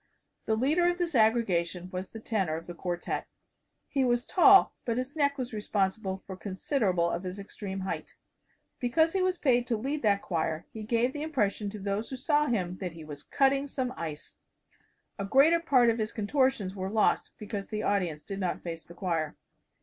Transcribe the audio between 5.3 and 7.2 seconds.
was responsible for considerable